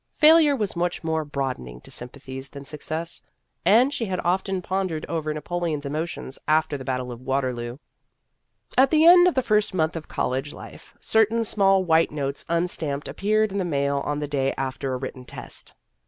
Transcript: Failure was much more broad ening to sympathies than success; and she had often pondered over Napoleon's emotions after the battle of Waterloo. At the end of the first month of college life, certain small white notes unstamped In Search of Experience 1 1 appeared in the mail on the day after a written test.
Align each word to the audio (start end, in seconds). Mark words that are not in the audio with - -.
Failure 0.15 0.55
was 0.55 0.75
much 0.75 1.03
more 1.03 1.23
broad 1.23 1.57
ening 1.57 1.83
to 1.83 1.91
sympathies 1.91 2.49
than 2.49 2.65
success; 2.65 3.21
and 3.63 3.93
she 3.93 4.05
had 4.05 4.19
often 4.23 4.63
pondered 4.63 5.05
over 5.07 5.31
Napoleon's 5.31 5.85
emotions 5.85 6.39
after 6.47 6.75
the 6.75 6.83
battle 6.83 7.11
of 7.11 7.21
Waterloo. 7.21 7.77
At 8.75 8.89
the 8.89 9.05
end 9.05 9.27
of 9.27 9.35
the 9.35 9.43
first 9.43 9.75
month 9.75 9.95
of 9.95 10.07
college 10.07 10.53
life, 10.53 10.95
certain 10.99 11.43
small 11.43 11.83
white 11.83 12.09
notes 12.09 12.43
unstamped 12.49 13.09
In 13.09 13.11
Search 13.11 13.11
of 13.11 13.17
Experience 13.25 13.51
1 13.51 13.51
1 13.51 13.51
appeared 13.51 13.51
in 13.51 13.57
the 13.69 13.77
mail 13.93 13.99
on 14.03 14.17
the 14.17 14.27
day 14.27 14.53
after 14.57 14.91
a 14.91 14.97
written 14.97 15.23
test. 15.23 15.75